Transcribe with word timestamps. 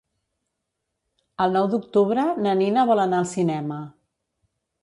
El 1.45 1.53
nou 1.59 1.69
d'octubre 1.75 2.25
na 2.47 2.57
Nina 2.65 2.89
vol 2.93 3.05
anar 3.07 3.21
al 3.23 3.31
cinema. 3.37 3.81